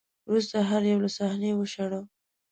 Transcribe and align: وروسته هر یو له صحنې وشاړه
وروسته 0.29 0.57
هر 0.69 0.81
یو 0.91 0.99
له 1.03 1.09
صحنې 1.17 1.51
وشاړه 1.55 2.01